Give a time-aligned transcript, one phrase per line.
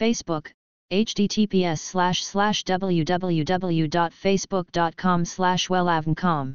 [0.00, 0.40] Facebook,
[0.90, 6.52] https slash slash www.facebook.com slash wellavncom.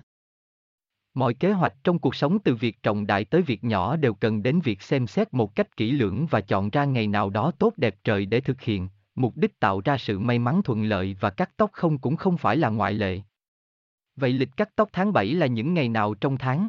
[1.13, 4.43] Mọi kế hoạch trong cuộc sống từ việc trọng đại tới việc nhỏ đều cần
[4.43, 7.73] đến việc xem xét một cách kỹ lưỡng và chọn ra ngày nào đó tốt
[7.77, 11.29] đẹp trời để thực hiện, mục đích tạo ra sự may mắn thuận lợi và
[11.29, 13.21] cắt tóc không cũng không phải là ngoại lệ.
[14.15, 16.67] Vậy lịch cắt tóc tháng 7 là những ngày nào trong tháng?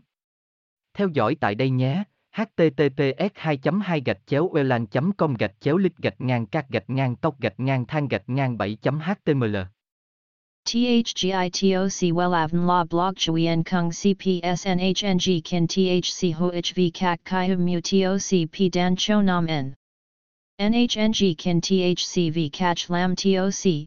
[0.94, 2.04] Theo dõi tại đây nhé
[2.36, 7.16] https 2 2 gạch chéo welan com gạch chéo lít gạch ngang các gạch ngang
[7.16, 9.56] tóc gạch ngang than gạch ngang 7 html
[10.66, 18.50] THGITOC WELAVN La Blog Chuyen Kung CPSNHNG Kin THC HOHV CAC CHI Hum Mu TOC
[18.52, 19.74] P Dan Cho Nam N.
[20.60, 23.86] NHNG Kin THC V CACH Lam TOC